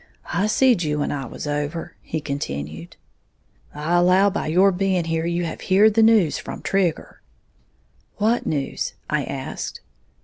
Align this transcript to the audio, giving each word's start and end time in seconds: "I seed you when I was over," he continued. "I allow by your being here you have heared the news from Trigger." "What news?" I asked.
"I 0.33 0.47
seed 0.47 0.81
you 0.81 0.97
when 0.97 1.11
I 1.11 1.27
was 1.27 1.45
over," 1.45 1.95
he 2.01 2.21
continued. 2.21 2.95
"I 3.71 3.97
allow 3.97 4.31
by 4.31 4.47
your 4.47 4.71
being 4.71 5.03
here 5.03 5.27
you 5.27 5.45
have 5.45 5.61
heared 5.61 5.93
the 5.93 6.01
news 6.01 6.39
from 6.39 6.63
Trigger." 6.63 7.21
"What 8.17 8.47
news?" 8.47 8.93
I 9.11 9.23
asked. 9.25 9.81